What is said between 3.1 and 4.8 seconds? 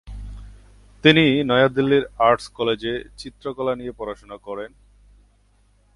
চিত্রকলা নিয়ে পড়াশোনা করেন।